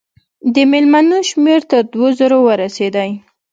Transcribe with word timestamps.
د 0.53 0.55
مېلمنو 0.71 1.17
شمېر 1.29 1.61
تر 1.69 1.81
دوو 1.91 2.07
زرو 2.19 2.37
ورسېدی. 2.43 3.09